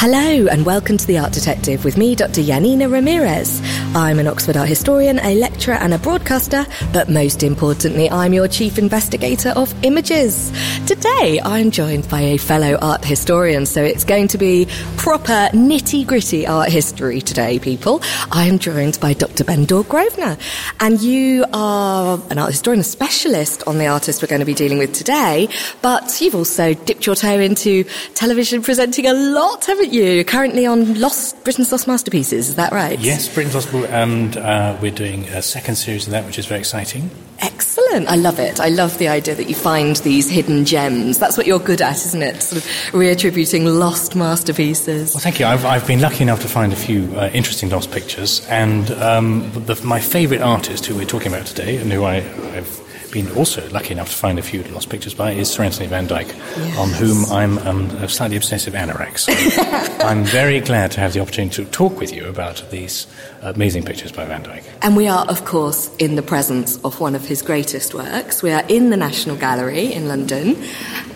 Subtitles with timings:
[0.00, 2.40] Hello, and welcome to The Art Detective with me, Dr.
[2.40, 3.60] Janina Ramirez.
[3.96, 8.46] I'm an Oxford art historian, a lecturer, and a broadcaster, but most importantly, I'm your
[8.46, 10.52] chief investigator of images.
[10.86, 14.68] Today, I'm joined by a fellow art historian, so it's going to be
[14.98, 18.00] proper nitty gritty art history today, people.
[18.30, 19.42] I'm joined by Dr.
[19.42, 20.38] Bendor Grosvenor,
[20.78, 24.54] and you are an art historian, a specialist on the artist we're going to be
[24.54, 25.48] dealing with today,
[25.82, 27.82] but you've also dipped your toe into
[28.14, 29.87] television presenting a lot, haven't?
[29.90, 32.98] You're currently on Lost Britain's Lost Masterpieces, is that right?
[32.98, 36.60] Yes, Britain's Lost, and uh, we're doing a second series of that, which is very
[36.60, 37.10] exciting.
[37.38, 38.08] Excellent.
[38.08, 38.60] I love it.
[38.60, 41.18] I love the idea that you find these hidden gems.
[41.18, 42.42] That's what you're good at, isn't it?
[42.42, 45.14] Sort of reattributing lost masterpieces.
[45.14, 45.46] Well, thank you.
[45.46, 49.50] I've, I've been lucky enough to find a few uh, interesting lost pictures, and um,
[49.52, 52.16] the, my favourite artist who we're talking about today, and who I,
[52.56, 55.86] I've been also lucky enough to find a few lost pictures by is Sir Anthony
[55.86, 56.78] van Dyck, yes.
[56.78, 59.18] on whom I'm um, a slightly obsessive anorak.
[59.18, 59.32] So
[60.06, 63.06] I'm very glad to have the opportunity to talk with you about these
[63.42, 64.64] amazing pictures by Van Dyck.
[64.82, 68.42] And we are, of course, in the presence of one of his greatest works.
[68.42, 70.54] We are in the National Gallery in London.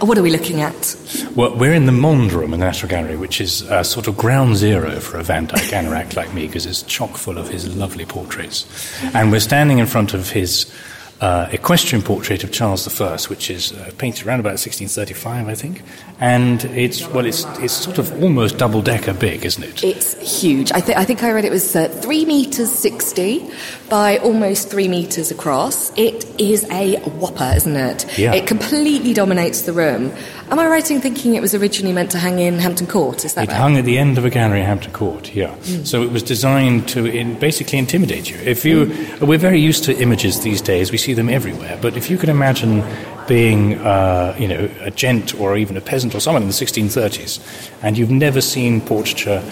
[0.01, 0.97] What are we looking at?
[1.35, 4.17] Well, we're in the Monde Room in the National Gallery, which is a sort of
[4.17, 7.75] ground zero for a Van Dyck anorak like me because it's chock full of his
[7.77, 8.67] lovely portraits.
[9.15, 10.73] And we're standing in front of his
[11.23, 15.83] uh, equestrian portrait of Charles I, which is uh, painted around about 1635, I think.
[16.19, 19.85] And it's, well, it's, it's sort of almost double decker big, isn't it?
[19.85, 20.73] It's huge.
[20.73, 23.49] I, th- I think I read it was uh, 3 metres 60
[23.89, 25.97] by almost 3 metres across.
[25.97, 28.19] It is a whopper, isn't it?
[28.19, 28.35] Yeah.
[28.35, 30.13] It completely dominates the room.
[30.53, 33.25] Am I right in thinking it was originally meant to hang in Hampton Court?
[33.25, 33.57] Is that it right?
[33.57, 35.57] hung at the end of a gallery at Hampton Court, yeah.
[35.63, 35.87] Mm.
[35.87, 38.37] So it was designed to in, basically intimidate you.
[38.37, 39.27] If you, mm.
[39.27, 40.93] we're very used to images these days.
[40.93, 41.79] We see them everywhere.
[41.81, 42.85] But if you could imagine
[43.27, 47.41] being, uh, you know, a gent or even a peasant or someone in the 1630s,
[47.83, 49.43] and you've never seen portraiture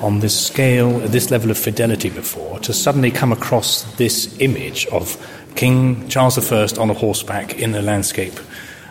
[0.00, 5.18] on this scale, this level of fidelity before, to suddenly come across this image of
[5.54, 8.40] King Charles I on a horseback in a landscape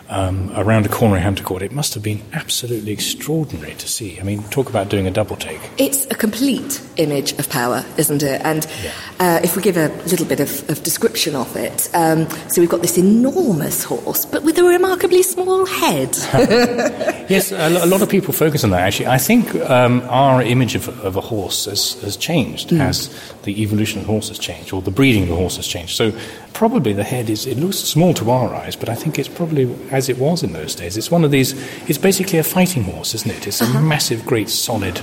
[0.09, 1.61] um, around a corner in Hampton Court.
[1.61, 4.19] It must have been absolutely extraordinary to see.
[4.19, 5.59] I mean, talk about doing a double take.
[5.77, 8.41] It's a complete image of power, isn't it?
[8.43, 8.91] And yeah.
[9.19, 12.69] uh, if we give a little bit of, of description of it, um, so we've
[12.69, 16.15] got this enormous horse, but with a remarkably small head.
[17.29, 18.81] yes, a, a, lot of people focus on that.
[18.81, 22.79] Actually, I think um, our image of, of, a horse has, has changed mm.
[22.79, 23.09] as
[23.43, 25.95] the evolution of the horse has changed, or the breeding of the horse has changed.
[25.95, 26.11] So
[26.55, 29.71] probably the head is it looks small to our eyes, but I think it's probably
[29.91, 30.97] as it was in those days.
[30.97, 31.53] It's one of these.
[31.87, 33.45] It's basically a fighting horse, isn't it?
[33.45, 33.81] It's a uh-huh.
[33.81, 35.01] massive, great, solid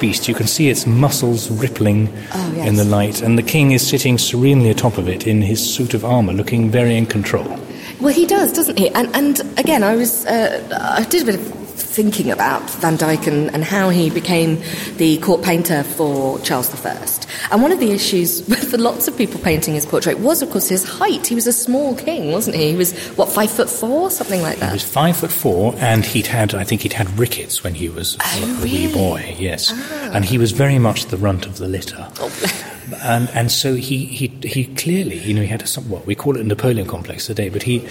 [0.00, 0.28] beast.
[0.28, 2.68] You can see its muscles rippling oh, yes.
[2.68, 5.94] in the light, and the king is sitting serenely atop of it in his suit
[5.94, 7.58] of armour, looking very in control.
[8.00, 8.88] Well, he does, doesn't he?
[8.90, 13.26] And, and again, I was uh, I did a bit of thinking about Van Dyck
[13.26, 14.62] and, and, how he became
[14.96, 17.06] the court painter for Charles I.
[17.50, 20.68] And one of the issues with lots of people painting his portrait was, of course,
[20.68, 21.26] his height.
[21.26, 22.70] He was a small king, wasn't he?
[22.70, 24.10] He was, what, five foot four?
[24.10, 24.70] Something like that.
[24.70, 27.88] He was five foot four, and he'd had, I think he'd had rickets when he
[27.88, 28.86] was oh, a really?
[28.86, 29.70] wee boy, yes.
[29.72, 30.10] Ah.
[30.14, 32.08] And he was very much the runt of the litter.
[32.18, 32.70] Oh.
[33.02, 36.36] And, and so he, he, he clearly, you know, he had a, what we call
[36.36, 37.86] it a Napoleon complex today, but he,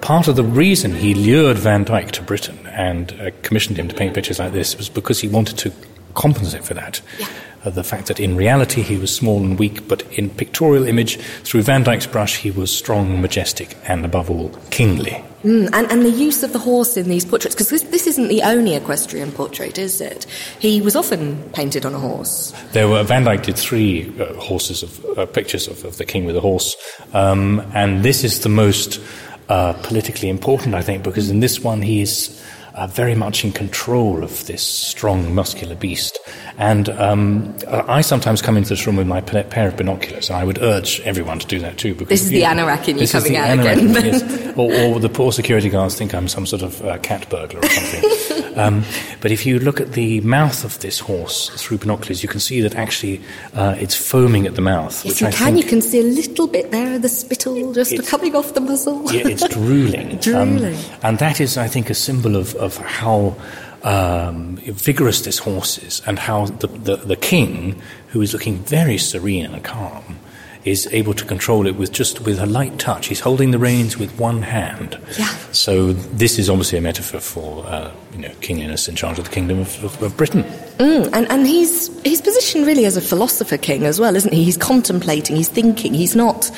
[0.00, 3.94] part of the reason he lured Van Dyck to Britain and uh, commissioned him to
[3.94, 5.72] paint pictures like this was because he wanted to
[6.14, 7.00] compensate for that.
[7.18, 7.28] Yeah.
[7.66, 11.18] Uh, the fact that in reality he was small and weak, but in pictorial image,
[11.42, 15.22] through Van Dyck's brush, he was strong, majestic, and above all, kingly.
[15.42, 18.28] Mm, and, and the use of the horse in these portraits, because this, this isn't
[18.28, 20.24] the only equestrian portrait, is it?
[20.58, 22.52] He was often painted on a horse.
[22.72, 26.24] There were Van Dyck did three uh, horses of uh, pictures of, of, the king
[26.24, 26.76] with a horse,
[27.12, 29.00] um, and this is the most
[29.48, 32.35] uh, politically important, I think, because in this one he is
[32.76, 36.18] uh, very much in control of this strong, muscular beast.
[36.58, 40.44] And um, I sometimes come into this room with my pair of binoculars, and I
[40.44, 41.94] would urge everyone to do that too.
[41.94, 43.88] Because, this is the know, anorak in you coming out again.
[43.92, 44.56] yes.
[44.56, 47.68] or, or, the poor security guards think I'm some sort of uh, cat burglar or
[47.68, 48.58] something.
[48.58, 48.84] um,
[49.20, 52.60] but if you look at the mouth of this horse through binoculars, you can see
[52.62, 53.22] that actually
[53.54, 55.04] uh, it's foaming at the mouth.
[55.04, 55.56] Yes, you I can.
[55.56, 59.12] You can see a little bit there of the spittle just coming off the muzzle.
[59.12, 60.16] yeah, it's drooling.
[60.20, 60.74] drooling.
[60.74, 63.36] Um, and that is, I think, a symbol of, of how
[63.82, 68.98] um, vigorous this horse is, and how the, the, the king, who is looking very
[68.98, 70.18] serene and calm,
[70.66, 73.06] is able to control it with just with a light touch.
[73.06, 74.98] He's holding the reins with one hand.
[75.16, 75.28] Yeah.
[75.52, 79.26] So this is obviously a metaphor for uh, you know King Innes in charge of
[79.26, 80.42] the kingdom of, of, of Britain.
[80.78, 84.42] Mm, and and he's he's positioned really as a philosopher king as well, isn't he?
[84.42, 86.50] He's contemplating, he's thinking, he's not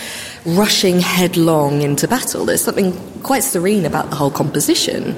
[0.47, 2.47] rushing headlong into battle.
[2.47, 5.15] There's something quite serene about the whole composition.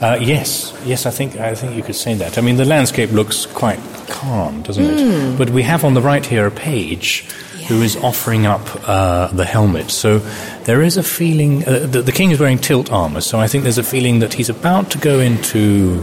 [0.00, 2.36] Uh, yes, yes, I think I think you could say that.
[2.36, 4.92] I mean, the landscape looks quite calm, doesn't mm.
[4.92, 5.30] it?
[5.30, 5.38] Hmm.
[5.38, 7.24] But we have on the right here a page
[7.56, 7.68] yeah.
[7.68, 9.90] who is offering up uh, the helmet.
[9.90, 10.18] So
[10.64, 13.22] there is a feeling uh, the, the, king is wearing tilt armor.
[13.22, 16.02] So I think there's a feeling that he's about to go into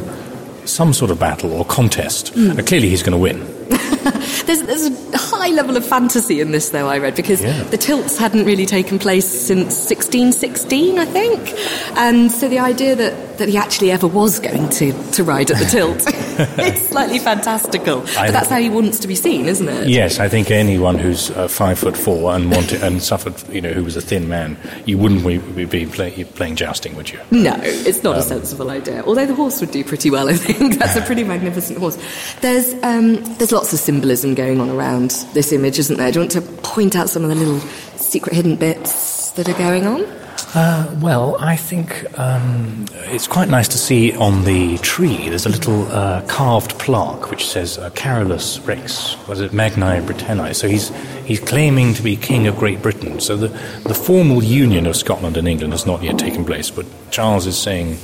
[0.66, 2.34] some sort of battle or contest.
[2.34, 2.66] Mm.
[2.66, 3.40] clearly, he's going to win.
[4.46, 7.64] there's, there's a high level of fantasy in this, though, I read, because yeah.
[7.64, 11.54] the tilts hadn't really taken place since 1616, I think.
[11.98, 15.58] And so the idea that, that he actually ever was going to, to ride at
[15.58, 16.04] the tilt
[16.40, 18.02] it's slightly fantastical.
[18.02, 19.88] But that's how he wants to be seen, isn't it?
[19.88, 23.72] Yes, I think anyone who's uh, five foot four and wanted, and suffered, you know,
[23.72, 27.20] who was a thin man, you wouldn't be, be play, playing jousting, would you?
[27.30, 29.04] No, it's not um, a sensible idea.
[29.04, 30.76] Although the horse would do pretty well, I think.
[30.80, 31.98] That's a pretty magnificent horse.
[32.42, 36.12] There's, um, there's lots of symbolism going on around this image, isn't there?
[36.12, 37.60] Do you want to point out some of the little
[37.98, 40.23] secret hidden bits that are going on?
[40.56, 45.30] Uh, well, I think um, it's quite nice to see on the tree.
[45.30, 50.54] There's a little uh, carved plaque which says uh, "Carolus Rex." Was it Magnae Britanniae?
[50.54, 50.90] So he's
[51.26, 53.20] he's claiming to be king of Great Britain.
[53.20, 53.48] So the
[53.88, 57.58] the formal union of Scotland and England has not yet taken place, but Charles is
[57.58, 57.98] saying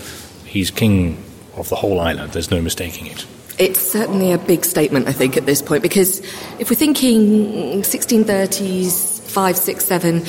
[0.45, 1.24] he's king
[1.56, 2.34] of the whole island.
[2.34, 3.28] There's no mistaking it.
[3.60, 6.19] It's certainly a big statement, I think, at this point, because
[6.60, 10.24] if we're thinking 1630s, five, six, seven,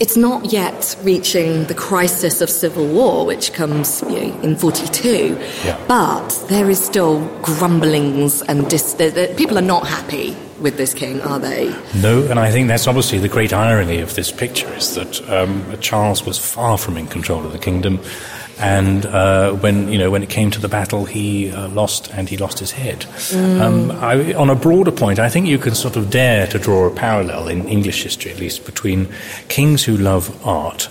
[0.00, 5.38] it's not yet reaching the crisis of civil war, which comes you know, in 42,
[5.64, 5.82] yeah.
[5.86, 8.94] but there is still grumblings and dis-
[9.36, 11.74] people are not happy with this king, are they?
[12.00, 15.78] No, and I think that's obviously the great irony of this picture is that um,
[15.80, 18.00] Charles was far from in control of the kingdom.
[18.58, 22.28] And uh, when you know when it came to the battle, he uh, lost and
[22.28, 23.00] he lost his head.
[23.00, 23.60] Mm.
[23.60, 26.86] Um, I, on a broader point, I think you can sort of dare to draw
[26.86, 29.08] a parallel in English history, at least, between
[29.48, 30.88] kings who love art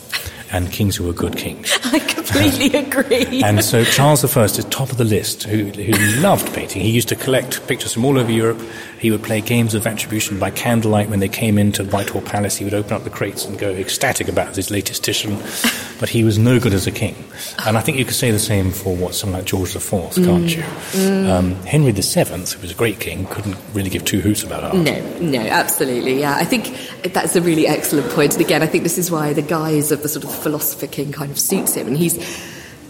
[0.53, 1.77] and kings who were good kings.
[1.85, 3.44] I completely agree.
[3.44, 6.81] and so Charles I is top of the list, who, who loved painting.
[6.81, 8.61] He used to collect pictures from all over Europe.
[9.00, 12.55] He would play games of attribution by candlelight when they came into Whitehall Palace.
[12.55, 15.41] He would open up the crates and go ecstatic about his latest Titian.
[16.00, 17.15] But he was no good as a king.
[17.65, 20.25] And I think you could say the same for what someone like George IV, mm.
[20.25, 20.61] can't you?
[20.63, 21.29] Mm.
[21.29, 24.75] Um, Henry VII, who was a great king, couldn't really give two hoots about art.
[24.75, 26.35] No, no, absolutely, yeah.
[26.35, 26.75] I think
[27.13, 28.33] that's a really excellent point.
[28.33, 31.12] And again, I think this is why the guise of the sort of philosopher king
[31.12, 31.88] kind of suits him.
[31.88, 32.17] And he's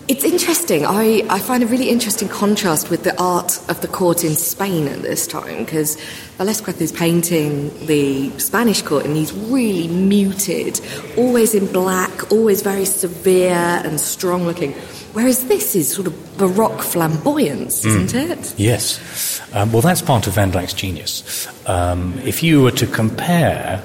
[0.08, 0.86] it's interesting.
[0.86, 4.90] I, I find a really interesting contrast with the art of the court in Spain
[4.90, 5.96] at this time because
[6.38, 10.82] Velázquez is painting the Spanish court and he's really muted,
[11.16, 14.74] always in black, always very severe and strong looking.
[15.14, 18.32] Whereas this is sort of Baroque flamboyance, isn't mm.
[18.32, 18.54] it?
[18.58, 19.40] Yes.
[19.54, 21.48] Um, well, that's part of Van Dyck's genius.
[21.70, 23.82] Um, if you were to compare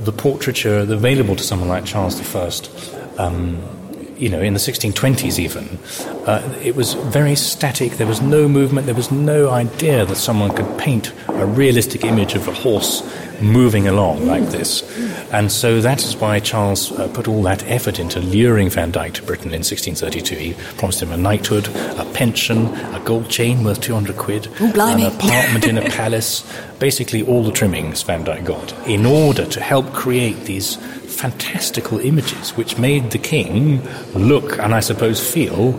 [0.00, 2.50] the portraiture available to someone like Charles I,
[3.18, 3.62] um,
[4.18, 5.78] you know, in the 1620s even,
[6.26, 7.92] uh, it was very static.
[7.92, 8.86] There was no movement.
[8.86, 13.02] There was no idea that someone could paint a realistic image of a horse
[13.40, 14.82] moving along like this.
[15.32, 19.14] And so that is why Charles uh, put all that effort into luring Van Dyck
[19.14, 20.34] to Britain in 1632.
[20.34, 25.02] He promised him a knighthood, a pension, a gold chain worth 200 quid, Ooh, an
[25.02, 26.44] apartment in a palace,
[26.80, 30.76] basically all the trimmings Van Dyck got, in order to help create these
[31.18, 33.82] fantastical images which made the king
[34.14, 35.72] look and I suppose feel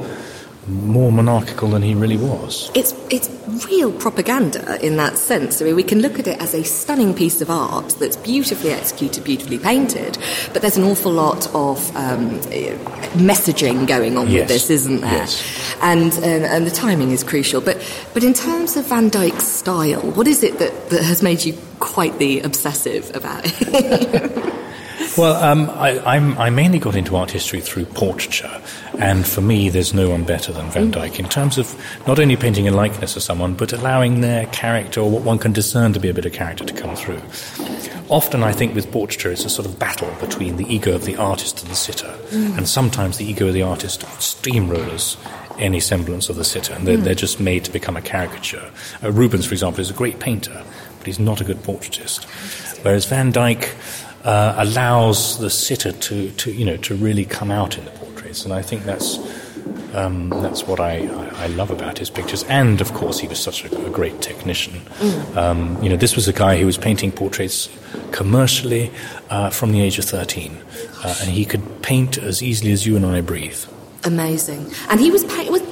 [0.68, 2.70] more monarchical than he really was.
[2.76, 3.28] It's it's
[3.68, 5.62] real propaganda in that sense.
[5.62, 8.72] I mean, we can look at it as a stunning piece of art that's beautifully
[8.72, 10.18] executed, beautifully painted,
[10.54, 12.40] but there's an awful lot of um,
[13.18, 14.42] messaging going on Yes.
[14.42, 15.12] with this, isn't there?
[15.12, 15.42] Yes.
[15.82, 17.62] And, and and the timing is crucial.
[17.62, 17.78] But
[18.14, 21.54] but in terms of Van Dyck's style, what is it that, that has made you
[21.80, 24.54] quite the obsessive about it?
[25.20, 28.62] Well, um, I, I'm, I mainly got into art history through portraiture,
[29.00, 31.76] and for me, there's no one better than Van Dyck in terms of
[32.08, 35.52] not only painting a likeness of someone, but allowing their character, or what one can
[35.52, 37.22] discern to be a bit of character, to come through.
[38.08, 41.18] Often, I think with portraiture, it's a sort of battle between the ego of the
[41.18, 45.18] artist and the sitter, and sometimes the ego of the artist steamrollers
[45.58, 48.72] any semblance of the sitter, and they're, they're just made to become a caricature.
[49.04, 50.64] Uh, Rubens, for example, is a great painter,
[50.98, 52.24] but he's not a good portraitist.
[52.86, 53.76] Whereas Van Dyck
[54.24, 58.46] uh, allows the sitter to, to, you know, to really come out in the portraits,
[58.46, 59.20] and I think that's
[59.94, 62.44] um, that's what I, I, I love about his pictures.
[62.44, 64.82] And of course, he was such a, a great technician.
[65.36, 67.70] Um, you know, this was a guy who was painting portraits
[68.12, 68.92] commercially
[69.30, 70.58] uh, from the age of thirteen,
[71.04, 73.66] uh, and he could paint as easily as you and I breathe.
[74.06, 74.72] Amazing.
[74.90, 75.69] And he was pa- was, was was he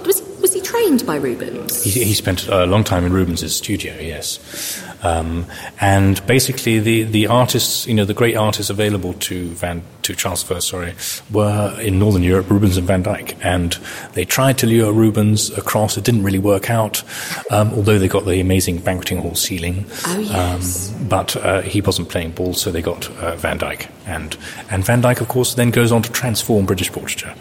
[0.77, 1.83] trained by Rubens?
[1.83, 4.83] He, he spent a long time in Rubens' studio, yes.
[5.03, 5.45] Um,
[5.79, 10.49] and basically, the, the artists, you know, the great artists available to Van to Charles
[10.49, 10.95] I, sorry,
[11.31, 13.77] were in Northern Europe, Rubens and Van Dyck, and
[14.13, 15.97] they tried to lure Rubens across.
[15.97, 17.03] It didn't really work out,
[17.51, 19.85] um, although they got the amazing banqueting hall ceiling.
[20.05, 20.93] Oh, yes.
[20.93, 24.37] Um, but uh, he wasn't playing ball, so they got uh, Van Dyck, and
[24.69, 27.35] and Van Dyck, of course, then goes on to transform British portraiture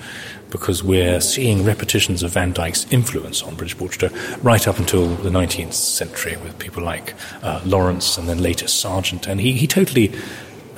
[0.57, 4.11] because we're seeing repetitions of Van Dyck's influence on British portraiture
[4.43, 9.27] right up until the 19th century with people like uh, Lawrence and then later Sargent.
[9.27, 10.15] And he, he totally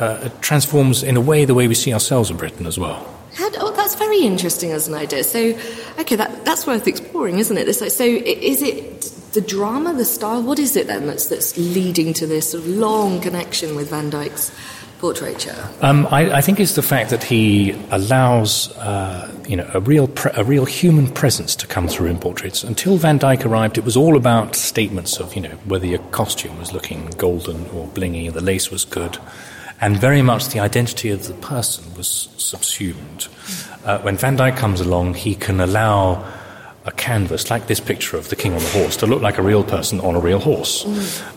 [0.01, 3.07] uh, transforms, in a way, the way we see ourselves in Britain as well.
[3.41, 5.23] Oh, that's very interesting as an idea.
[5.23, 5.57] So,
[6.01, 7.73] okay, that, that's worth exploring, isn't it?
[7.75, 10.43] So, so is it the drama, the style?
[10.43, 14.11] What is it then that's, that's leading to this sort of long connection with Van
[14.11, 14.51] Dyck's
[14.99, 15.57] portraiture?
[15.81, 20.09] Um, I, I think it's the fact that he allows, uh, you know, a real
[20.09, 22.65] pre- a real human presence to come through in portraits.
[22.65, 26.59] Until Van Dyck arrived, it was all about statements of, you know, whether your costume
[26.59, 29.19] was looking golden or blingy, the lace was good,
[29.81, 33.29] and very much the identity of the person was subsumed.
[33.85, 36.25] Uh, when Van Dyck comes along, he can allow
[36.89, 39.43] a canvas like this picture of the king on the horse to look like a
[39.43, 40.87] real person on a real horse.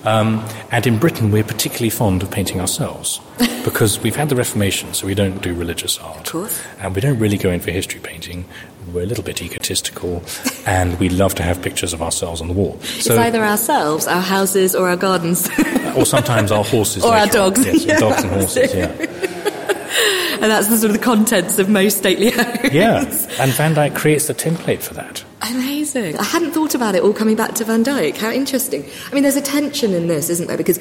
[0.06, 3.20] Um, and in Britain, we're particularly fond of painting ourselves
[3.66, 6.30] because we've had the Reformation, so we don't do religious art.
[6.30, 6.62] course.
[6.80, 8.46] And we don't really go in for history painting.
[8.94, 10.24] We're a little bit egotistical,
[10.66, 12.78] and we love to have pictures of ourselves on the wall.
[12.82, 15.50] it's either ourselves, our houses, or our gardens.
[15.98, 17.04] or sometimes our horses.
[17.04, 17.66] Or our dogs.
[17.66, 18.88] Yes, Yeah, dogs and horses, yeah.
[20.42, 22.72] and that's the sort of the contents of most stately homes.
[22.74, 23.04] Yeah,
[23.40, 25.24] and Van Dyck creates the template for that.
[25.42, 26.18] Amazing.
[26.18, 28.18] I hadn't thought about it all coming back to Van Dyck.
[28.18, 28.86] How interesting.
[29.10, 30.58] I mean, there's a tension in this, isn't there?
[30.58, 30.80] Because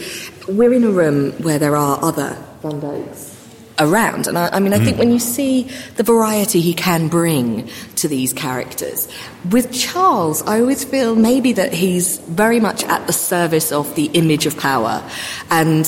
[0.49, 3.37] we're in a room where there are other Van Dycks
[3.79, 4.27] around.
[4.27, 5.01] And I, I mean, I think hmm.
[5.01, 5.63] when you see
[5.97, 9.09] the variety he can bring to these characters,
[9.51, 14.07] with Charles, I always feel maybe that he's very much at the service of the
[14.07, 15.03] image of power.
[15.51, 15.87] And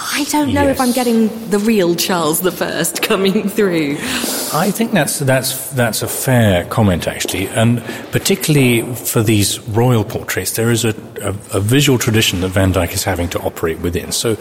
[0.00, 3.96] I don't know if I'm getting the real Charles the First coming through.
[4.52, 10.52] I think that's that's that's a fair comment actually, and particularly for these royal portraits,
[10.52, 14.12] there is a, a, a visual tradition that Van Dyck is having to operate within.
[14.12, 14.36] So,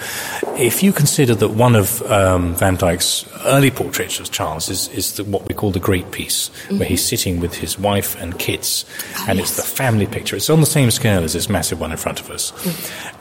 [0.57, 5.13] if you consider that one of um, Van Dyck's early portraits of Charles is is
[5.13, 8.85] the, what we call the Great Piece, where he's sitting with his wife and kids,
[9.27, 10.35] and it's the family picture.
[10.35, 12.53] It's on the same scale as this massive one in front of us,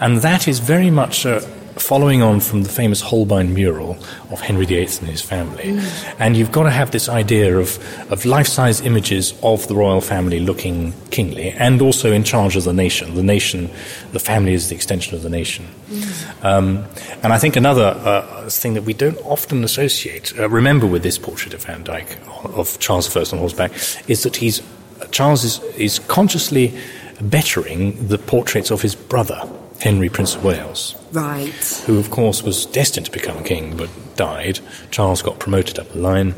[0.00, 1.24] and that is very much.
[1.24, 1.40] Uh,
[1.76, 3.98] following on from the famous Holbein mural
[4.30, 5.78] of Henry VIII and his family.
[6.18, 7.78] And you've got to have this idea of,
[8.10, 12.64] of life size images of the royal family looking kingly and also in charge of
[12.64, 13.14] the nation.
[13.14, 13.70] The nation,
[14.12, 15.66] the family is the extension of the nation.
[16.42, 16.84] Um,
[17.22, 21.18] and I think another uh, thing that we don't often associate, uh, remember with this
[21.18, 23.72] portrait of Van Dyck, of Charles I on horseback,
[24.08, 24.62] is that he's,
[25.10, 26.76] Charles is, is consciously
[27.20, 29.40] bettering the portraits of his brother,
[29.80, 31.82] Henry, Prince of Wales Right.
[31.86, 34.60] who of course was destined to become king but died.
[34.90, 36.34] Charles got promoted up the line.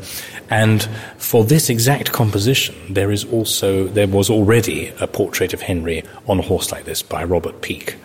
[0.49, 0.83] And
[1.17, 6.39] for this exact composition, there is also, there was already a portrait of Henry on
[6.39, 7.95] a horse like this by Robert Peake,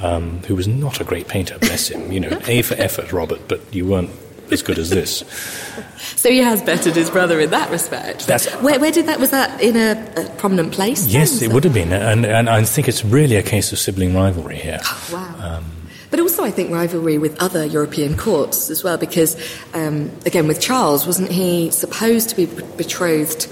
[0.00, 2.10] um, who was not a great painter, bless him.
[2.12, 4.10] You know, A for effort, Robert, but you weren't
[4.52, 5.24] as good as this.
[6.16, 8.26] So he has bettered his brother in that respect.
[8.26, 11.06] That's- where, where did that was that in a, a prominent place?
[11.06, 11.92] Yes, it would have been.
[11.92, 14.80] And, and I think it's really a case of sibling rivalry here.
[15.12, 15.62] Wow.
[16.10, 19.36] but also, I think rivalry with other European courts as well, because
[19.74, 23.48] um, again, with Charles, wasn't he supposed to be betrothed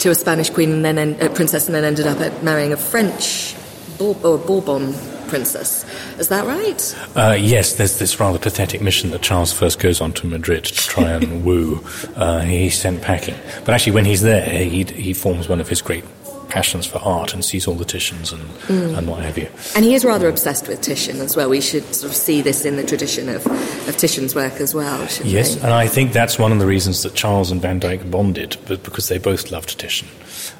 [0.00, 2.76] to a Spanish queen and then en- uh, princess, and then ended up marrying a
[2.76, 3.54] French
[3.98, 4.92] Bour- Bourbon
[5.28, 5.84] princess.
[6.18, 6.96] Is that right?
[7.16, 10.74] Uh, yes, there's this rather pathetic mission that Charles first goes on to Madrid to
[10.74, 11.84] try and woo.
[12.16, 13.36] Uh, he's sent packing.
[13.64, 16.04] But actually, when he's there, he, he forms one of his great
[16.48, 18.96] passions for art and sees all the Titians and, mm.
[18.96, 19.48] and what have you.
[19.76, 21.48] And he is rather obsessed with Titian as well.
[21.48, 23.46] We should sort of see this in the tradition of,
[23.88, 25.62] of Titian's work as well, Yes, we?
[25.62, 28.82] and I think that's one of the reasons that Charles and Van Dyck bonded, but
[28.82, 30.08] because they both loved Titian.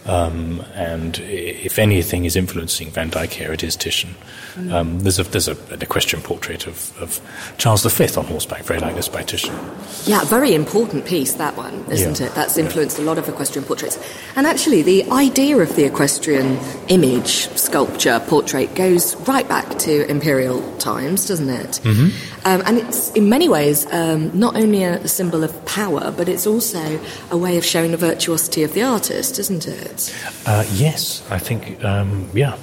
[0.07, 4.15] Um, and if anything is influencing Van Dyck here, it is Titian.
[4.55, 4.73] Mm.
[4.73, 7.21] Um, there's a there's a, an equestrian portrait of, of
[7.59, 9.55] Charles V on horseback, very like this by Titian.
[10.05, 12.27] Yeah, very important piece that one, isn't yeah.
[12.27, 12.35] it?
[12.35, 13.05] That's influenced yeah.
[13.05, 13.99] a lot of equestrian portraits.
[14.35, 16.59] And actually, the idea of the equestrian
[16.89, 21.81] image, sculpture, portrait goes right back to imperial times, doesn't it?
[21.85, 22.47] Mm-hmm.
[22.49, 26.49] Um, and it's in many ways um, not only a symbol of power, but it's
[26.49, 30.13] also a way of showing the virtuosity of the artist, isn't it?
[30.47, 32.57] Uh, yes, I think, um, yeah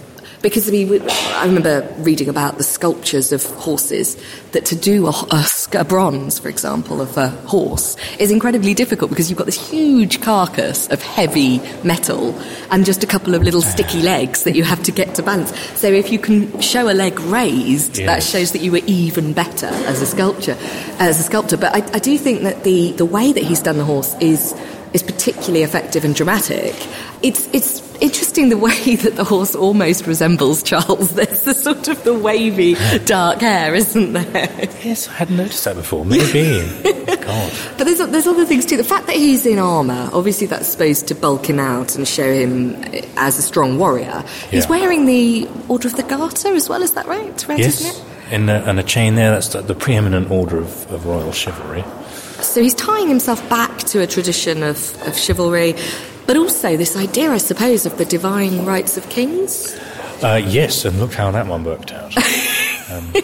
[0.45, 4.15] because we, I remember reading about the sculptures of horses
[4.51, 9.09] that to do a, a, a, bronze, for example, of a horse is incredibly difficult
[9.09, 13.63] because you've got this huge carcass of heavy metal and just a couple of little
[13.63, 15.51] sticky legs that you have to get to balance.
[15.79, 18.05] So if you can show a leg raised, yes.
[18.05, 20.55] that shows that you were even better as a sculptor.
[20.99, 23.77] As a sculptor, but I, I do think that the the way that he's done
[23.77, 24.53] the horse is
[24.95, 26.73] is particularly effective and dramatic.
[27.21, 31.11] It's it's interesting the way that the horse almost resembles Charles.
[31.15, 32.75] There's the sort of the wavy
[33.05, 34.69] dark hair, isn't there?
[34.83, 36.05] Yes, I hadn't noticed that before.
[36.05, 36.65] Maybe.
[37.05, 37.51] God.
[37.77, 38.77] But there's, there's other things too.
[38.77, 42.31] The fact that he's in armour, obviously that's supposed to bulk him out and show
[42.31, 42.75] him
[43.17, 44.23] as a strong warrior.
[44.51, 47.47] He's wearing the Order of the Garter as well, is that right?
[47.47, 48.01] right yes.
[48.31, 51.83] In a, and a chain there, that's the, the preeminent order of, of royal chivalry.
[52.45, 55.75] So he's tying himself back to a tradition of, of chivalry
[56.25, 59.75] but also this idea, I suppose, of the divine rights of kings.
[60.23, 62.13] Uh, yes, and look how that one worked out.
[62.89, 63.11] Um,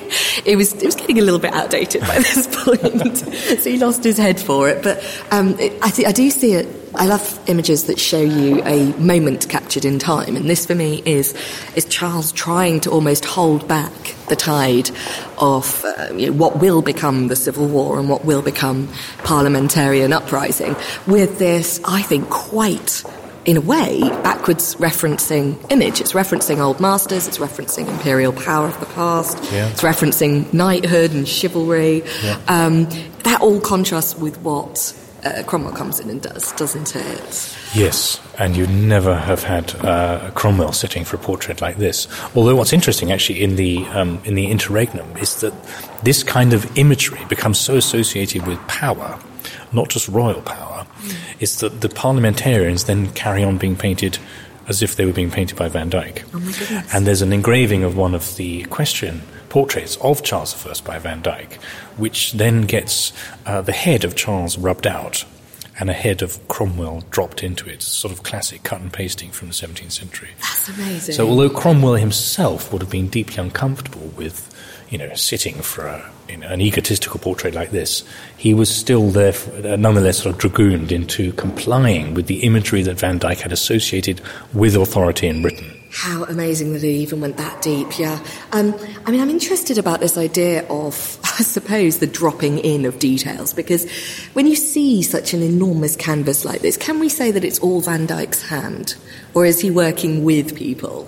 [0.46, 4.04] it was it was getting a little bit outdated by this point, so he lost
[4.04, 4.84] his head for it.
[4.84, 6.68] But um, it, I, th- I do see it.
[6.96, 11.02] I love images that show you a moment captured in time, and this for me
[11.06, 11.34] is
[11.76, 13.94] is Charles trying to almost hold back
[14.30, 14.90] the tide
[15.38, 18.88] of uh, you know, what will become the civil war and what will become
[19.20, 20.76] parliamentarian uprising
[21.08, 23.04] with this, I think, quite
[23.46, 26.00] in a way, backwards referencing image.
[26.00, 29.70] It's referencing old masters, it's referencing imperial power of the past, yeah.
[29.70, 32.04] it's referencing knighthood and chivalry.
[32.24, 32.40] Yeah.
[32.48, 32.88] Um,
[33.24, 37.58] that all contrasts with what uh, Cromwell comes in and does, doesn't it?
[37.74, 42.08] Yes, and you'd never have had uh, Cromwell sitting for a portrait like this.
[42.36, 45.54] Although what's interesting, actually, in the um, in the interregnum, is that
[46.04, 49.20] this kind of imagery becomes so associated with power,
[49.74, 51.42] not just royal power, mm.
[51.42, 54.18] is that the parliamentarians then carry on being painted
[54.68, 56.24] as if they were being painted by Van Dyck.
[56.34, 56.84] Oh.
[56.94, 61.22] And there's an engraving of one of the equestrian portraits of Charles I by Van
[61.22, 61.56] Dyck,
[61.98, 63.12] which then gets
[63.46, 65.26] uh, the head of Charles rubbed out
[65.80, 67.82] and a head of Cromwell dropped into it.
[67.82, 70.30] Sort of classic cut and pasting from the 17th century.
[70.40, 71.16] That's amazing.
[71.16, 74.48] So, although Cromwell himself would have been deeply uncomfortable with,
[74.90, 78.04] you know, sitting for a, know, an egotistical portrait like this,
[78.38, 79.34] he was still there,
[79.78, 84.22] nonetheless, sort of dragooned into complying with the imagery that Van Dyck had associated
[84.54, 85.78] with authority in Britain.
[85.94, 88.24] How amazing that it even went that deep, yeah.
[88.54, 88.74] Um,
[89.06, 93.54] I mean, I'm interested about this idea of, I suppose, the dropping in of details,
[93.54, 93.90] because
[94.34, 97.82] when you see such an enormous canvas like this, can we say that it's all
[97.82, 98.96] Van Dyck's hand?
[99.34, 101.08] Or is he working with people?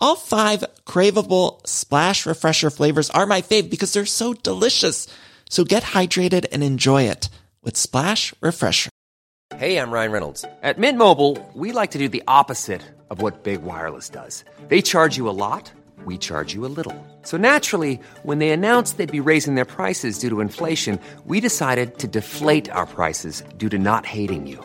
[0.00, 5.08] All five craveable Splash Refresher flavors are my fave because they're so delicious.
[5.50, 7.28] So get hydrated and enjoy it
[7.62, 8.90] with Splash Refresher.
[9.56, 10.44] Hey, I'm Ryan Reynolds.
[10.62, 14.44] At Mint Mobile, we like to do the opposite of what Big Wireless does.
[14.68, 15.72] They charge you a lot,
[16.04, 16.94] we charge you a little.
[17.22, 21.98] So naturally, when they announced they'd be raising their prices due to inflation, we decided
[21.98, 24.64] to deflate our prices due to not hating you.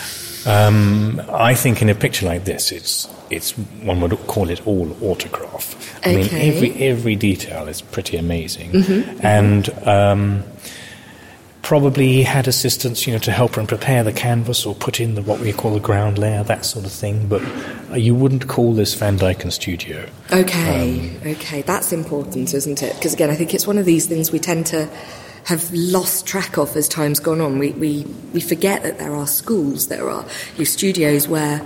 [0.45, 4.95] Um, I think in a picture like this, it's it's one would call it all
[5.03, 5.99] autograph.
[6.05, 8.75] I mean, every every detail is pretty amazing,
[9.21, 10.43] and um,
[11.61, 15.15] probably he had assistants, you know, to help him prepare the canvas or put in
[15.15, 17.27] the what we call the ground layer, that sort of thing.
[17.27, 17.41] But
[17.91, 20.07] uh, you wouldn't call this Van Dyck and Studio.
[20.31, 22.95] Okay, okay, that's important, isn't it?
[22.95, 24.89] Because again, I think it's one of these things we tend to
[25.45, 27.59] have lost track of as time's gone on.
[27.59, 30.25] We, we, we forget that there are schools, there are
[30.57, 31.59] your studios where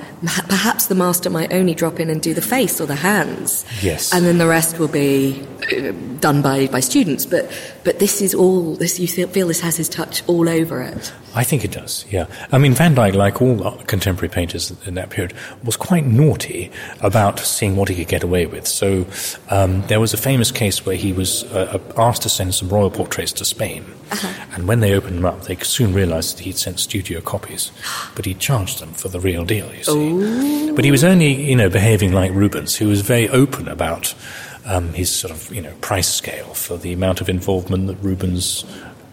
[0.49, 3.65] perhaps the master might only drop in and do the face or the hands.
[3.81, 4.13] Yes.
[4.13, 7.25] And then the rest will be uh, done by, by students.
[7.25, 7.51] But,
[7.83, 11.13] but this is all, this, you feel, feel this has his touch all over it.
[11.35, 12.27] I think it does, yeah.
[12.53, 15.33] I mean, Van Dyck, like all contemporary painters in that period,
[15.65, 18.65] was quite naughty about seeing what he could get away with.
[18.65, 19.05] So
[19.49, 22.89] um, there was a famous case where he was uh, asked to send some royal
[22.89, 23.64] portraits to Spain.
[24.53, 27.71] And when they opened them up, they soon realized that he'd sent studio copies.
[28.15, 30.71] But he charged them for the real deal, you see.
[30.75, 34.13] But he was only, you know, behaving like Rubens, who was very open about
[34.65, 38.65] um, his sort of, you know, price scale for the amount of involvement that Rubens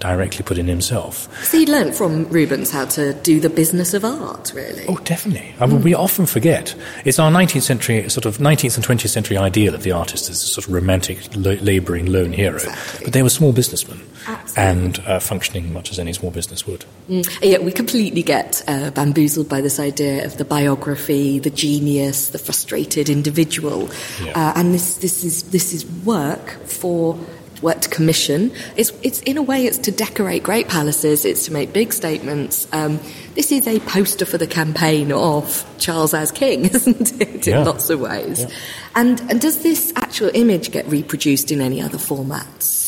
[0.02, 1.28] directly put in himself.
[1.44, 4.84] So he learnt from Rubens how to do the business of art, really.
[4.88, 5.54] Oh, definitely.
[5.60, 6.74] I mean, we often forget.
[7.04, 10.42] It's our 19th century, sort of 19th and 20th century ideal of the artist as
[10.42, 12.56] a sort of romantic, lo- labouring lone hero.
[12.56, 13.04] Exactly.
[13.04, 14.62] But they were small businessmen Absolutely.
[14.64, 16.84] and uh, functioning much as any small business would.
[17.08, 17.38] Mm.
[17.42, 22.38] Yeah, we completely get uh, bamboozled by this idea of the biography, the genius, the
[22.38, 23.88] frustrated individual,
[24.24, 24.32] Yeah.
[24.34, 27.16] uh, and this this is this is work for
[27.62, 28.52] work to commission.
[28.76, 31.24] It's it's in a way it's to decorate great palaces.
[31.24, 32.68] It's to make big statements.
[32.72, 33.00] Um,
[33.34, 37.46] this is a poster for the campaign of Charles as king, isn't it?
[37.46, 37.60] Yeah.
[37.60, 38.40] In lots of ways.
[38.40, 38.50] Yeah.
[38.94, 42.81] And and does this actual image get reproduced in any other formats?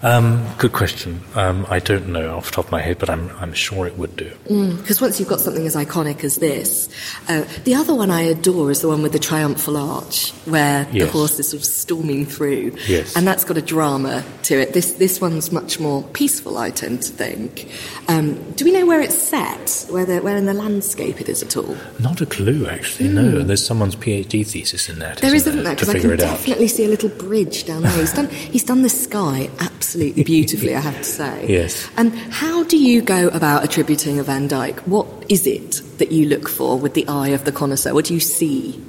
[0.00, 1.20] Um, good question.
[1.34, 3.98] Um, I don't know off the top of my head, but I'm, I'm sure it
[3.98, 4.30] would do.
[4.44, 6.88] Because once you've got something as iconic as this,
[7.28, 10.98] uh, the other one I adore is the one with the triumphal arch, where the
[10.98, 11.10] Yes.
[11.12, 13.16] horse is sort of storming through, Yes.
[13.16, 14.72] and that's got a drama to it.
[14.72, 17.68] This this one's much more peaceful, I tend to think.
[18.06, 19.84] Um, do we know where it's set?
[19.90, 21.76] Where the, where in the landscape it is at all?
[21.98, 23.08] Not a clue, actually.
[23.08, 25.18] No, there's someone's PhD thesis in that.
[25.18, 26.36] There isn't isn't there because I can it out.
[26.38, 27.90] definitely see a little bridge down there.
[27.92, 31.46] He's done he's done the sky absolutely beautifully, I have to say.
[31.48, 31.88] Yes.
[31.96, 34.80] And how do you go about attributing a Van Dyck?
[34.80, 37.94] What is it that you look for with the eye of the connoisseur?
[37.94, 38.82] What do you see?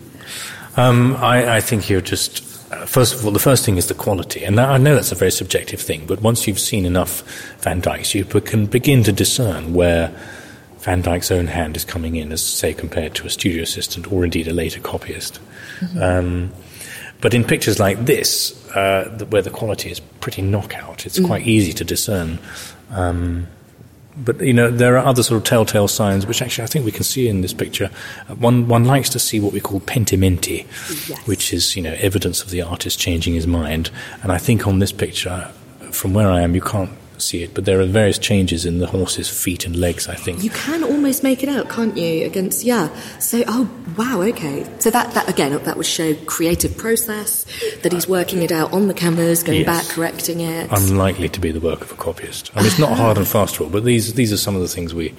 [0.78, 2.46] Um, I, I think you're just.
[2.72, 5.16] Uh, first of all, the first thing is the quality, and I know that's a
[5.16, 6.06] very subjective thing.
[6.06, 7.24] But once you've seen enough
[7.62, 10.16] Van Dycks, you can begin to discern where
[10.80, 14.24] Van Dyck's own hand is coming in, as say compared to a studio assistant or
[14.24, 15.40] indeed a later copyist.
[16.00, 16.52] Um,
[17.22, 21.74] but in pictures like this, uh, where the quality is pretty knockout, it's quite easy
[21.74, 22.40] to discern.
[22.92, 23.48] Um,
[24.18, 26.92] but you know there are other sort of telltale signs which actually I think we
[26.92, 27.90] can see in this picture.
[28.28, 30.66] Uh, one one likes to see what we call pentimenti,
[31.08, 31.26] Yes.
[31.28, 33.92] which is you know evidence of the artist changing his mind.
[34.22, 35.50] And I think on this picture,
[35.92, 36.90] from where I am, you can't
[37.22, 40.08] see it, but there are various changes in the horse's feet and legs.
[40.08, 40.44] I think.
[40.44, 42.26] You can almost make it out, can't you?
[42.26, 42.90] Against yeah.
[43.20, 44.66] So oh wow, okay.
[44.80, 47.46] So that that again that would show creative process
[47.84, 49.66] that he's working it out on the canvas, going Yes.
[49.88, 50.70] back, correcting it.
[50.72, 52.52] Unlikely to be the work of a copyist.
[52.56, 54.68] I mean, it's not hard and fast rule, but these these are some of the
[54.68, 55.14] things we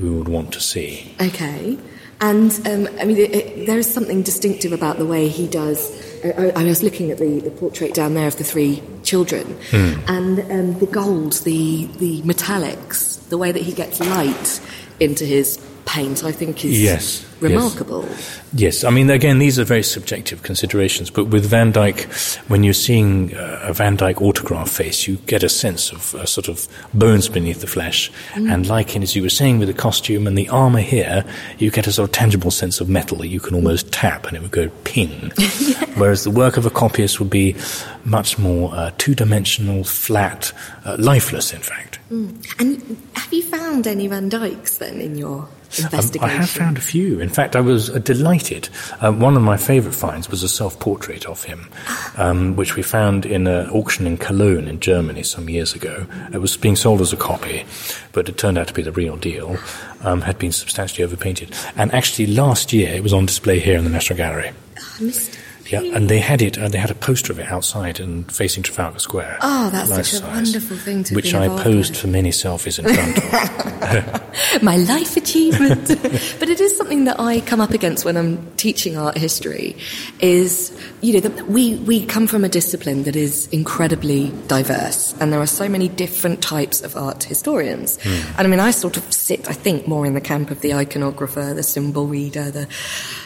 [0.00, 1.14] we would want to see.
[1.20, 1.78] Okay.
[2.20, 5.90] And um, I mean, it, it, there is something distinctive about the way he does.
[6.24, 9.92] I, I was looking at the, the portrait down there of the three children, Hmm.
[10.08, 14.60] and um, the gold, the the metallics, the way that he gets light
[15.00, 18.08] into his paint, I think is Yes, remarkable.
[18.54, 22.02] Yes, I mean, again, these are very subjective considerations, but with Van Dyck,
[22.48, 26.26] when you're seeing uh, a Van Dyck autograph face, you get a sense of uh,
[26.26, 28.10] sort of bones beneath the flesh.
[28.34, 31.24] And like in, as you were saying, with the costume and the armour here,
[31.58, 34.36] you get a sort of tangible sense of metal that you can almost tap and
[34.36, 35.32] it would go ping.
[35.96, 37.56] Whereas the work of a copyist would be
[38.04, 40.52] much more uh, two dimensional, flat,
[40.84, 41.98] uh, lifeless, in fact.
[42.10, 46.24] And have you found any Van Dycks then in your investigation?
[46.24, 47.20] Um, I have found a few.
[47.20, 48.68] In fact, I was uh, delighted.
[49.00, 51.68] Um, one of my favourite finds was a self-portrait of him,
[52.16, 56.06] um, which we found in an auction in Cologne in Germany some years ago.
[56.32, 57.64] It was being sold as a copy,
[58.12, 59.56] but it turned out to be the real deal.
[60.02, 63.84] Um, had been substantially overpainted, and actually last year it was on display here in
[63.84, 64.50] the National Gallery.
[64.78, 65.38] Oh, I missed it.
[65.70, 66.58] Yeah, and they had it.
[66.58, 69.38] Uh, they had a poster of it outside and facing Trafalgar Square.
[69.40, 72.00] Oh, that's such a wonderful thing to Which I posed with.
[72.00, 74.62] for many selfies in front of.
[74.62, 75.88] my life achievement.
[76.38, 79.76] but it is something that I come up against when I'm teaching art history.
[80.20, 85.32] Is you know that we we come from a discipline that is incredibly diverse, and
[85.32, 87.98] there are so many different types of art historians.
[88.04, 90.70] And I mean, I sort of sit, I think, more in the camp of the
[90.70, 92.68] iconographer, the symbol reader, the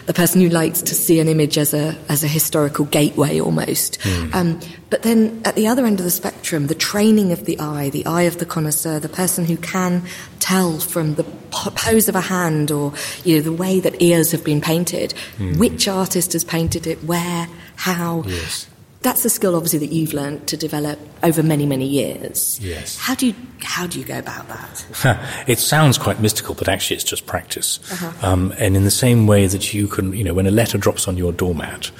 [0.08, 3.98] the person who likes to see an image as a as a historical gateway almost.
[4.32, 7.90] Um, but then at the other end of the spectrum, the training of the eye,
[7.90, 10.02] the eye of the connoisseur, the person who can
[10.40, 14.42] tell from the pose of a hand or you know the way that ears have
[14.42, 15.12] been painted,
[15.58, 18.22] which artist has painted it, where, how.
[18.26, 18.66] Yes.
[19.00, 22.58] That's a skill, obviously, that you've learned to develop over many, many years.
[22.61, 22.98] Yes.
[22.98, 25.44] How do you how do you go about that?
[25.48, 27.78] it sounds quite mystical, but actually it's just practice.
[27.92, 28.26] Uh-huh.
[28.26, 31.06] Um, and in the same way that you can, you know, when a letter drops
[31.06, 31.90] on your doormat,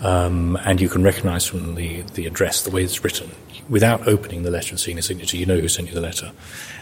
[0.00, 3.30] um, and you can recognise from the, the address the way it's written,
[3.68, 6.32] without opening the letter and seeing the signature, you know who sent you the letter.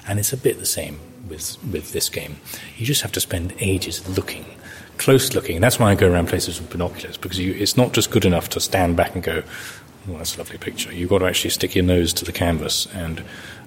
[0.07, 2.37] And it's a bit the same with, with this game.
[2.76, 4.44] You just have to spend ages looking,
[4.98, 5.56] close looking.
[5.56, 8.24] And that's why I go around places with binoculars, because you, it's not just good
[8.24, 9.42] enough to stand back and go,
[10.06, 10.92] well, that's a lovely picture.
[10.92, 13.20] You've got to actually stick your nose to the canvas and,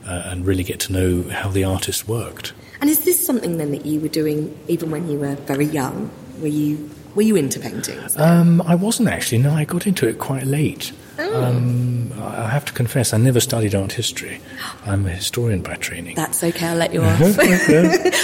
[0.06, 2.54] uh, and really get to know how the artist worked.
[2.82, 6.10] And is this something then that you were doing even when you were very young?
[6.40, 8.16] Were you were you into paintings?
[8.18, 9.40] Um, I wasn't actually.
[9.40, 10.94] No, I got into it quite late.
[11.20, 14.40] Um, I have to confess, I never studied art history.
[14.86, 16.16] I'm a historian by training.
[16.16, 17.20] That's okay, I'll let you off.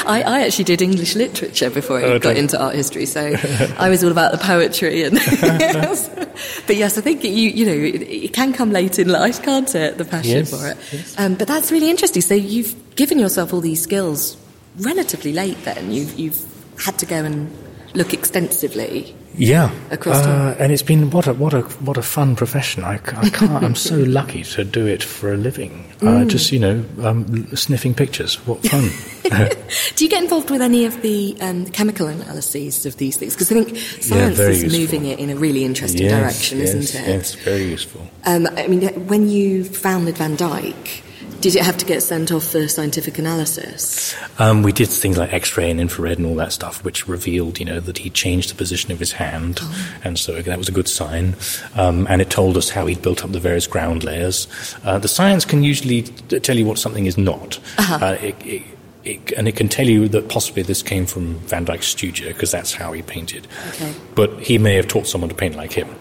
[0.05, 3.21] I, I actually did English literature before I Oh, got into art history, so
[3.77, 5.03] I was all about the poetry.
[5.03, 5.15] And
[6.67, 9.73] but yes, I think you you know it, it can come late in life, can't
[9.75, 9.97] it?
[9.97, 11.15] The passion Yes, for it.
[11.19, 12.21] Um, but that's really interesting.
[12.21, 14.38] So you've given yourself all these skills
[14.79, 15.58] relatively late.
[15.63, 16.39] Then you've you've
[16.84, 17.49] had to go and
[17.95, 19.15] look extensively.
[19.38, 22.84] Yeah, Across uh, and it's been what a what a what a fun profession.
[22.86, 22.97] I
[23.34, 23.63] can't.
[23.63, 25.84] I'm so lucky to do it for a living.
[26.01, 26.27] Uh, Mm.
[26.29, 28.36] just you know, um, sniffing pictures.
[28.47, 28.89] What fun!
[29.95, 33.34] Do you get involved with any of the um, chemical analyses of these things?
[33.34, 34.79] Because I think science very is useful.
[34.79, 37.08] moving it in a really interesting yes, direction, yes, isn't it?
[37.08, 38.01] Yes, very useful.
[38.25, 41.03] Um, I mean, when you founded Van Dyck,
[41.45, 44.15] did it have to get sent off for scientific analysis?
[44.39, 47.65] Um, we did things like X-ray and infrared and all that stuff, which revealed, you
[47.65, 49.60] know, that he changed the position of his hand,
[50.03, 51.36] and so that was a good sign.
[51.75, 54.47] Um, and it told us how he'd built up the various ground layers.
[54.84, 57.60] Uh, the science can usually t- tell you what something is not.
[57.77, 58.63] Uh, it, it,
[59.03, 62.49] it, and it can tell you that possibly this came from Van Dyck's studio because
[62.49, 63.47] that's how he painted.
[63.69, 63.93] Okay.
[64.15, 65.95] But he may have taught someone to paint like him.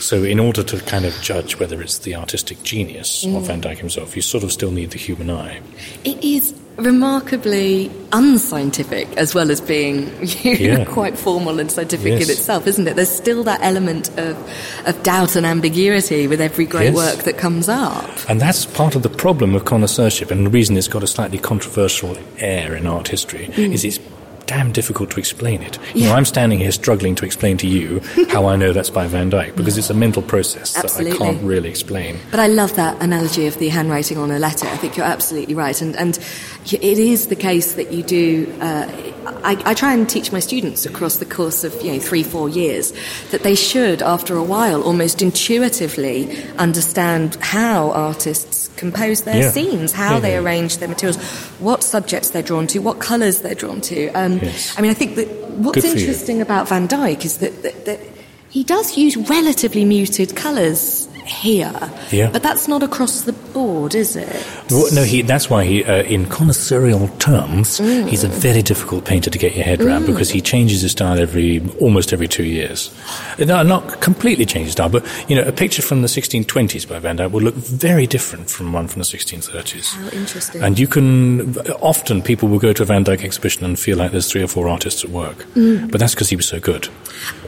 [0.00, 3.46] So, in order to kind of judge whether it's the artistic genius of mm.
[3.46, 5.60] Van Dyck himself, you sort of still need the human eye.
[6.04, 10.84] It is remarkably unscientific as well as being Yeah.
[10.84, 12.96] quite formal and scientific in itself, isn't it?
[12.96, 14.36] There's still that element of,
[14.86, 16.96] of doubt and ambiguity with every great Yes.
[16.96, 18.04] work that comes up.
[18.28, 21.38] And that's part of the problem of connoisseurship, and the reason it's got a slightly
[21.38, 23.72] controversial air in art history mm.
[23.72, 23.98] is it's
[24.46, 25.78] damn difficult to explain it.
[25.94, 29.06] You know, I'm standing here struggling to explain to you how I know that's by
[29.06, 32.18] Van Dyck because it's a mental process that I can't really explain.
[32.30, 34.66] But I love that analogy of the handwriting on a letter.
[34.66, 35.80] I think you're absolutely right.
[35.80, 36.18] And, and
[36.64, 38.52] it is the case that you do.
[38.60, 38.90] Uh,
[39.44, 42.48] I, I try and teach my students across the course of you know three, four
[42.48, 42.92] years
[43.30, 49.50] that they should, after a while, almost intuitively understand how artists compose their Yeah.
[49.50, 50.38] scenes, how Yeah, they yeah.
[50.40, 51.16] arrange their materials,
[51.58, 54.08] what subjects they're drawn to, what colours they're drawn to.
[54.10, 54.74] Um, Yes.
[54.76, 55.92] I mean, I think that what's for you.
[55.94, 58.00] interesting about Van Dyck is that, that, that
[58.50, 61.05] he does use relatively muted colours
[61.46, 62.30] here, Yeah.
[62.32, 64.46] but that's not across the board, is it?
[64.70, 68.08] Well, no, he, that's why he, uh, in connoisseurial terms, mm.
[68.08, 70.06] he's a very difficult painter to get your head around mm.
[70.06, 72.90] because he changes his style every, almost every two years.
[73.38, 77.16] No, not completely changes style, but, you know, a picture from the 1620s by Van
[77.16, 79.94] Dyck will look very different from one from the 1630s.
[79.94, 80.62] How interesting.
[80.62, 84.10] And you can, often people will go to a Van Dyck exhibition and feel like
[84.10, 85.38] there's three or four artists at work.
[85.54, 85.90] Mm.
[85.90, 86.88] But that's because he was so good.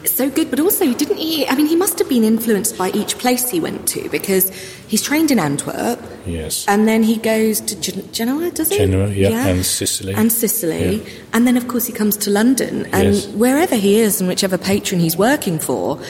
[0.06, 1.46] So good, but also didn't he?
[1.46, 4.50] I mean, he must have been influenced by each place he went to because
[4.88, 6.00] he's trained in Antwerp.
[6.26, 6.64] Yes.
[6.68, 8.78] And then he goes to Gen- Genoa, does he?
[8.78, 10.14] Genoa, yeah, and Sicily.
[10.14, 10.96] And Sicily.
[10.96, 11.08] Yeah.
[11.32, 12.86] And then, of course, he comes to London.
[12.92, 13.26] And Yes.
[13.28, 16.00] wherever he is and whichever patron he's working for,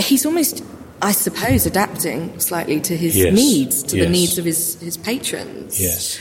[0.00, 0.62] he's almost,
[1.02, 5.80] I suppose, adapting slightly to his Yes, needs, to the needs of his, his patrons.
[5.80, 6.18] Yes.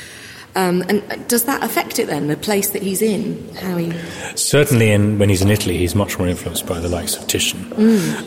[0.58, 3.54] Um, and does that affect it then, the place that he's in?
[3.58, 3.94] How he
[4.36, 7.72] Certainly, in, when he's in Italy, he's much more influenced by the likes of Titian.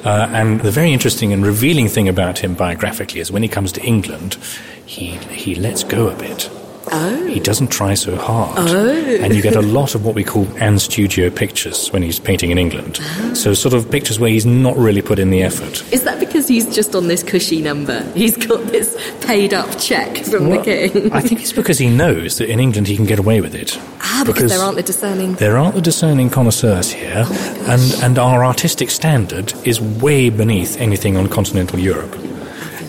[0.05, 3.73] Uh, and the very interesting and revealing thing about him biographically is when he comes
[3.73, 4.39] to England,
[4.87, 6.49] he, he lets go a bit.
[6.93, 7.27] Oh.
[7.27, 8.59] He doesn't try so hard.
[8.69, 12.51] And you get a lot of what we call an studio pictures when he's painting
[12.51, 12.97] in England.
[13.35, 15.85] So, sort of pictures where he's not really put in the effort.
[15.93, 18.03] Is that because he's just on this cushy number?
[18.15, 21.13] He's got this paid up check from Well, the king.
[21.13, 23.79] I think it's because he knows that in England he can get away with it.
[24.01, 25.35] ah, because, there aren't the discerning.
[25.35, 27.25] There aren't the discerning connoisseurs here,
[27.69, 32.17] and, and our artistic standard is way beneath anything on continental Europe.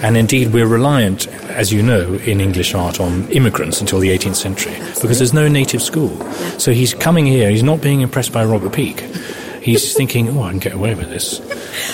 [0.04, 4.36] And indeed, we're reliant, as you know, in English art on immigrants until the 18th
[4.36, 6.18] century because there's no native school.
[6.60, 9.04] So he's coming here, he's not being impressed by Robert Peake.
[9.62, 11.40] He's thinking, oh, I can get away with this,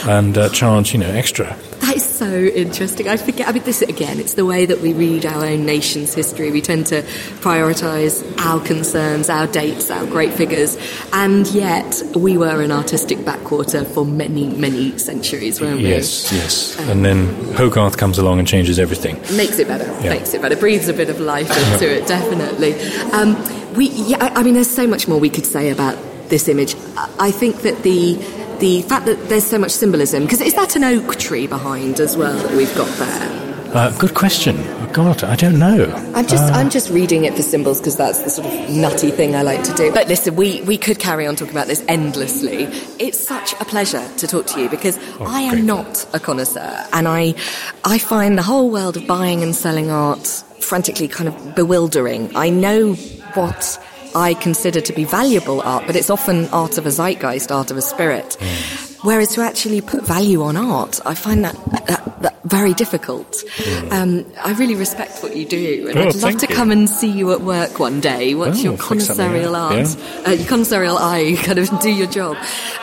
[0.08, 1.56] and uh, charge, you know, extra.
[1.80, 3.08] That is so interesting.
[3.08, 3.48] I forget.
[3.48, 4.20] I mean, this again.
[4.20, 6.50] It's the way that we read our own nation's history.
[6.50, 7.02] We tend to
[7.42, 10.78] prioritise our concerns, our dates, our great figures,
[11.14, 15.90] and yet we were an artistic backwater for many, many centuries, weren't we?
[15.90, 16.80] Yes, yes.
[16.90, 19.16] And then Hogarth comes along and changes everything.
[19.36, 19.86] Makes it better.
[20.04, 20.14] Yeah.
[20.14, 20.56] Makes it better.
[20.56, 22.74] Breathes a bit of life into it, definitely.
[23.12, 23.36] Um,
[23.76, 25.98] we, yeah, I mean, there's so much more we could say about
[26.30, 26.76] this image.
[27.20, 28.16] I think that the
[28.60, 32.18] the fact that there's so much symbolism, because is that an oak tree behind as
[32.18, 33.48] well that we've got there?
[33.74, 34.56] Uh, good question.
[34.58, 35.92] Oh, God, I don't know.
[36.16, 39.36] I'm just I'm just reading it for symbols because that's the sort of nutty thing
[39.36, 39.92] I like to do.
[39.92, 42.64] But listen, we, we could carry on talking about this endlessly.
[42.98, 47.08] It's such a pleasure to talk to you because I am not a connoisseur and
[47.08, 47.36] I
[47.84, 50.26] I find the whole world of buying and selling art
[50.62, 52.36] frantically kind of bewildering.
[52.36, 53.80] I know what
[54.16, 57.78] I consider to be valuable art, but it's often art of a zeitgeist, art of
[57.78, 58.36] a spirit.
[59.04, 61.56] Whereas to actually put value on art, I find that,
[61.88, 63.44] that, that very difficult.
[63.92, 66.56] Um, I really respect what you do, and Oh, I'd love to you.
[66.56, 68.34] come and see you at work one day.
[68.34, 71.92] What's Oh, your fix something connoisseurial up, art, uh, your connoisseurial eye, kind of do
[71.92, 72.38] your job.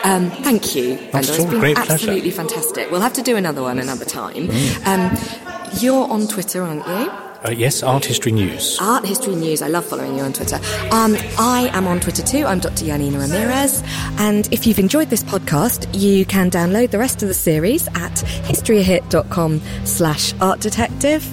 [0.05, 0.97] Um, thank you.
[1.11, 1.93] That's It's been Great pleasure.
[1.93, 2.89] absolutely fantastic.
[2.91, 4.47] We'll have to do another one another time.
[4.47, 4.87] Mm.
[4.87, 7.11] Um, you're on Twitter, aren't you?
[7.45, 8.79] Uh, yes, Art History News.
[8.81, 9.61] Art History News.
[9.61, 10.55] I love following you on Twitter.
[10.91, 12.43] Um, I am on Twitter too.
[12.43, 12.85] I'm Dr.
[12.85, 13.83] Janina Ramirez.
[14.17, 18.13] And if you've enjoyed this podcast, you can download the rest of the series at
[18.47, 21.23] historyhit.com slash art detective.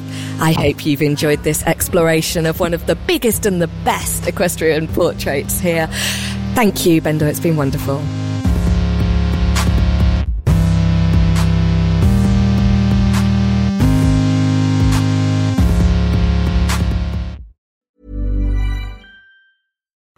[0.43, 4.89] I hope you've enjoyed this exploration of one of the biggest and the best equestrian
[4.89, 5.87] portraits here.
[6.55, 7.27] Thank you, Bendor.
[7.27, 8.03] It's been wonderful.